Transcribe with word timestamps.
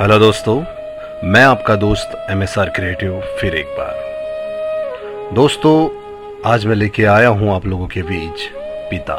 Hello 0.00 0.18
दोस्तों, 0.18 0.54
मैं 1.24 1.42
आपका 1.44 1.74
दोस्त 1.76 2.12
एम 2.30 2.42
एस 2.42 2.56
आर 2.58 2.68
क्रिएटिव 2.68 3.18
फिर 3.40 3.54
एक 3.54 3.74
बार। 3.78 5.34
दोस्तों, 5.34 5.72
आज 6.50 6.64
मैं 6.66 6.74
लेके 6.74 7.04
आया 7.04 7.28
हूँ 7.28 7.50
आप 7.54 7.66
लोगों 7.66 7.86
के 7.86 8.02
बीच 8.02 8.44
पिता। 8.90 9.16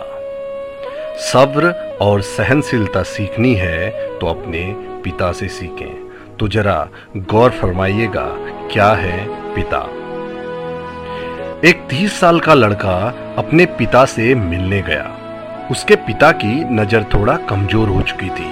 सब्र 1.23 1.71
और 2.01 2.21
सहनशीलता 2.21 3.03
सीखनी 3.03 3.53
है 3.55 3.89
तो 4.19 4.27
अपने 4.27 4.63
पिता 5.03 5.31
से 5.31 5.47
सीखें। 5.49 6.37
तो 6.37 6.47
जरा 6.47 6.87
गौर 7.17 7.51
फरमाइएगा, 7.51 8.25
क्या 8.73 8.91
है 8.93 9.25
पिता? 9.55 9.83
एक 11.67 11.85
तीस 11.89 12.19
साल 12.19 12.39
का 12.39 12.53
लड़का 12.53 12.97
अपने 13.37 13.65
पिता 13.77 14.03
से 14.07 14.33
मिलने 14.35 14.81
गया। 14.81 15.05
उसके 15.71 15.95
पिता 16.07 16.31
की 16.31 16.53
नज़र 16.73 17.05
थोड़ा 17.13 17.37
कमज़ोर 17.49 17.89
हो 17.89 18.01
चुकी 18.01 18.29
थी। 18.29 18.51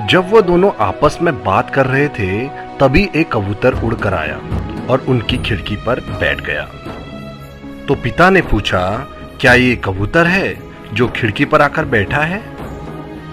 जब 0.00 0.30
वो 0.30 0.40
दोनों 0.42 0.70
आपस 0.80 1.18
में 1.22 1.34
बात 1.44 1.70
कर 1.70 1.86
रहे 1.86 2.08
थे, 2.08 2.48
तभी 2.78 3.08
एक 3.16 3.32
कबूतर 3.32 3.74
उड़कर 3.84 4.14
आया 4.14 4.36
और 4.90 5.04
उनकी 5.08 5.38
खिड़की 5.38 5.76
पर 5.76 6.00
बैठ 6.00 6.40
गया। 6.40 6.62
तो 7.88 7.94
पिता 7.94 8.30
ने 8.30 8.42
पूछा, 8.42 8.80
क्या 9.40 9.54
ये 9.54 9.76
कबूतर 9.76 10.26
है 10.26 10.56
जो 10.94 11.08
खिड़की 11.08 11.44
पर 11.44 11.62
आकर 11.62 11.84
बैठा 11.84 12.22
है? 12.22 12.42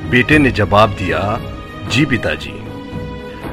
बेटे 0.09 0.37
ने 0.37 0.51
जवाब 0.51 0.89
दिया, 0.89 1.39
जी 1.89 2.05
पिताजी। 2.05 2.53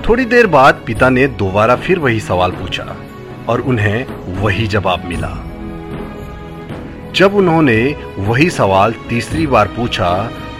थोड़ी 0.08 0.24
देर 0.24 0.46
बाद 0.46 0.82
पिता 0.86 1.08
ने 1.08 1.26
दोबारा 1.26 1.76
फिर 1.76 1.98
वही 1.98 2.20
सवाल 2.20 2.52
पूछा 2.52 2.96
और 3.48 3.60
उन्हें 3.60 4.06
वही 4.42 4.66
जवाब 4.66 5.04
मिला। 5.04 5.36
जब 7.12 7.34
उन्होंने 7.34 7.96
वही 8.18 8.50
सवाल 8.50 8.94
तीसरी 9.08 9.46
बार 9.46 9.66
पूछा 9.66 10.10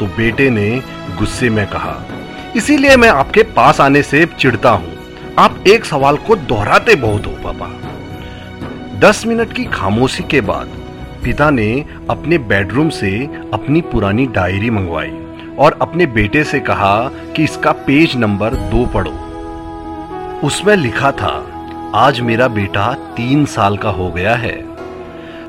तो 0.01 0.07
बेटे 0.07 0.51
ने 0.51 0.83
गुस्से 1.19 1.51
में 1.51 1.67
कहा 1.67 1.93
इसीलिए 2.57 2.97
मैं 2.97 3.09
आपके 3.09 3.43
पास 3.43 3.81
आने 3.81 4.03
से 4.03 4.25
चिढ़ता 4.39 4.71
हूँ। 4.71 4.93
आप 5.39 5.65
एक 5.67 5.85
सवाल 5.85 6.17
को 6.17 6.37
दोहराते 6.37 6.95
बहुत 6.95 7.27
हो, 7.27 7.33
पापा। 7.45 7.67
दस 8.99 9.27
मिनट 9.27 9.53
की 9.53 9.65
खामोशी 9.65 10.23
के 10.23 10.41
बाद 10.41 10.69
पिता 11.25 11.51
ने 11.51 11.85
अपने 12.11 12.39
बेडरूम 12.39 12.89
से 12.89 13.11
अपनी 13.55 13.81
पुरानी 13.81 14.27
डायरी 14.27 14.71
मंगवाई 14.71 15.11
और 15.59 15.79
अपने 15.83 16.07
बेटे 16.07 16.45
से 16.45 16.61
कहा 16.61 17.09
कि 17.09 17.45
इसका 17.45 17.73
पेज 17.73 18.17
नंबर 18.17 18.55
दो 18.55 18.87
पढ़ो। 18.87 19.13
उसमें 20.47 20.75
लिखा 20.77 21.13
था, 21.13 21.35
आज 21.95 22.21
मेरा 22.21 22.49
बेटा 22.49 22.93
तीन 23.17 23.45
साल 23.47 23.77
का 23.77 23.91
हो 23.91 24.11
गया 24.11 24.35
है। 24.35 24.57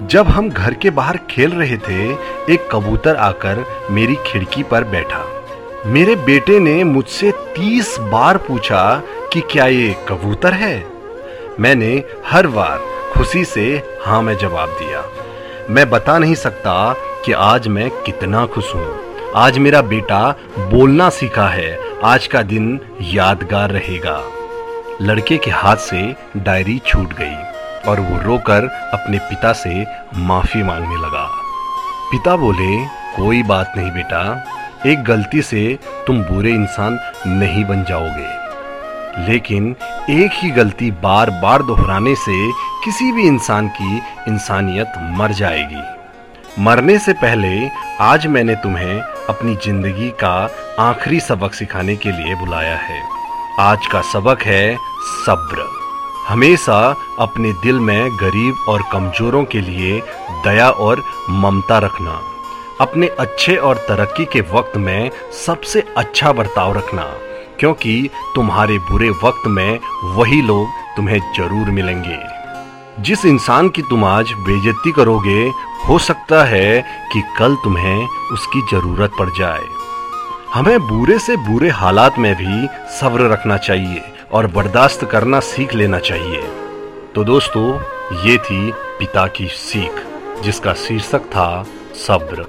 जब 0.07 0.27
हम 0.27 0.49
घर 0.49 0.73
के 0.73 0.89
बाहर 0.89 1.19
खेल 1.29 1.51
रहे 1.51 1.77
थे, 1.77 2.11
एक 2.53 2.69
कबूतर 2.71 3.15
आकर 3.15 3.65
मेरी 3.91 4.15
खिड़की 4.25 4.63
पर 4.63 4.83
बैठा। 4.83 5.25
मेरे 5.85 6.15
बेटे 6.15 6.59
ने 6.59 6.83
मुझसे 6.83 7.31
तीस 7.31 7.99
बार 7.99 8.37
पूछा 8.37 9.01
कि 9.33 9.41
क्या 9.41 9.65
ये 9.65 9.95
कबूतर 10.07 10.53
है? 10.53 10.87
मैंने 11.59 12.03
हर 12.27 12.47
बार 12.47 12.79
खुशी 13.13 13.45
से 13.45 13.83
हाँ 14.05 14.21
में 14.21 14.37
जवाब 14.37 14.69
दिया। 14.69 15.03
मैं 15.69 15.89
बता 15.89 16.17
नहीं 16.17 16.35
सकता 16.35 16.95
कि 17.25 17.31
आज 17.31 17.67
मैं 17.67 17.89
कितना 17.89 18.45
खुश 18.45 18.75
हूँ। 18.75 18.99
आज 19.35 19.57
मेरा 19.57 19.81
बेटा 19.81 20.35
बोलना 20.59 21.09
सीखा 21.09 21.47
है। 21.47 21.79
आज 22.03 22.27
का 22.27 22.41
दिन 22.41 22.79
यादगार 23.01 23.69
रहेगा। 23.69 24.23
लड़के 25.01 25.37
के 25.37 25.51
हाथ 25.51 25.77
से 25.77 26.15
डायरी 26.37 26.81
छूट 26.85 27.13
गई 27.13 27.35
और 27.89 27.99
वो 27.99 28.21
रोकर 28.21 28.67
अपने 28.93 29.17
पिता 29.17 29.53
से 29.53 29.85
माफ़ी 30.15 30.63
मांगने 30.63 30.95
लगा। 30.95 31.31
पिता 32.11 32.35
बोले, 32.35 32.85
कोई 33.15 33.43
बात 33.43 33.73
नहीं 33.77 33.91
बेटा 33.91 34.53
एक 34.85 35.03
गलती 35.03 35.41
से 35.41 35.79
तुम 36.07 36.21
बुरे 36.23 36.51
इंसान 36.51 36.99
नहीं 37.27 37.65
बन 37.65 37.83
जाओगे। 37.83 38.35
लेकिन 39.27 39.75
एक 40.09 40.31
ही 40.33 40.49
गलती 40.49 40.91
बार 40.91 41.29
बार 41.29 41.63
दोहराने 41.63 42.15
से 42.15 42.51
किसी 42.83 43.11
भी 43.11 43.27
इंसान 43.27 43.67
की 43.67 43.97
इंसानियत 44.27 44.93
मर 45.17 45.31
जाएगी। 45.31 46.61
मरने 46.63 46.99
से 46.99 47.13
पहले 47.13 47.69
आज 48.01 48.27
मैंने 48.27 48.55
तुम्हें 48.55 48.99
अपनी 49.29 49.55
ज़िंदगी 49.55 50.09
का 50.09 50.49
आखिरी 50.79 51.19
सबक 51.19 51.53
सिखाने 51.53 51.95
के 51.95 52.11
लिए 52.11 52.35
बुलाया 52.35 52.75
है। 52.77 53.01
आज 53.59 53.87
का 53.87 54.01
सबक 54.01 54.41
है 54.41 54.77
सब्र। 55.25 55.67
हमेशा 56.27 56.95
अपने 57.19 57.51
दिल 57.53 57.79
में 57.79 58.17
गरीब 58.17 58.65
और 58.69 58.83
कमजोरों 58.91 59.43
के 59.45 59.61
लिए 59.61 60.01
दया 60.43 60.69
और 60.69 61.03
ममता 61.29 61.79
रखना। 61.79 62.21
अपने 62.81 63.07
अच्छे 63.19 63.55
और 63.57 63.77
तरक्की 63.87 64.25
के 64.25 64.41
वक्त 64.51 64.77
में 64.77 65.09
सबसे 65.35 65.83
अच्छा 65.97 66.31
बर्ताव 66.31 66.77
रखना, 66.77 67.03
क्योंकि 67.59 68.09
तुम्हारे 68.35 68.77
बुरे 68.81 69.09
वक्त 69.23 69.47
में 69.47 69.79
वही 70.15 70.41
लोग 70.41 70.67
तुम्हें 70.97 71.19
ज़रूर 71.37 71.69
मिलेंगे। 71.71 72.17
जिस 72.99 73.25
इंसान 73.25 73.69
की 73.69 73.81
तुम 73.81 74.05
आज 74.05 74.33
बेजती 74.39 74.91
करोगे, 74.91 75.47
हो 75.87 75.97
सकता 75.99 76.43
है 76.43 76.81
कि 77.13 77.21
कल 77.39 77.55
तुम्हें 77.63 78.07
उसकी 78.33 78.61
ज़रूरत 78.71 79.11
पड़ 79.19 79.29
जाए। 79.29 79.65
हमें 80.53 80.79
बुरे 80.79 81.17
से 81.19 81.35
बुरे 81.47 81.69
हालात 81.71 82.17
में 82.19 82.33
भी 82.35 82.67
सब्र 82.99 83.29
रखना 83.31 83.57
चाहिए 83.59 84.03
और 84.31 84.47
बर्दाश्त 84.47 85.05
करना 85.05 85.39
सीख 85.41 85.73
लेना 85.75 85.99
चाहिए। 86.01 86.41
तो 87.15 87.23
दोस्तों, 87.23 87.67
ये 88.25 88.37
थी 88.37 88.71
पिता 88.99 89.25
की 89.29 89.47
सीख, 89.47 90.03
जिसका 90.43 90.73
शीर्षक 90.77 91.25
था 91.27 91.65
सब्र। 91.97 92.45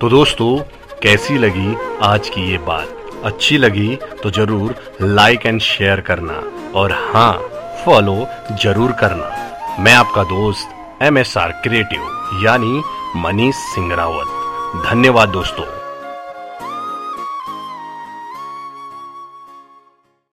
तो 0.00 0.08
दोस्तों, 0.08 0.58
कैसी 1.02 1.38
लगी 1.38 1.74
आज 2.02 2.28
की 2.28 2.42
ये 2.50 2.58
बात? 2.66 2.88
अच्छी 3.24 3.56
लगी 3.58 3.96
तो 4.22 4.30
ज़रूर 4.30 4.74
लाइक 5.02 5.46
एंड 5.46 5.60
शेयर 5.60 6.00
करना 6.00 6.34
और 6.80 6.92
हाँ 6.92 7.32
फॉलो 7.84 8.16
ज़रूर 8.62 8.92
करना। 9.00 9.82
मैं 9.82 9.94
आपका 9.94 10.22
दोस्त 10.34 11.02
एम 11.02 11.18
एस 11.18 11.36
आर 11.36 11.52
क्रिएटिव 11.64 12.44
यानी 12.44 12.82
मनीष 13.24 13.64
सिंह 13.74 13.94
रावत 13.94 14.86
धन्यवाद 14.86 15.28
दोस्तों। 15.30 15.64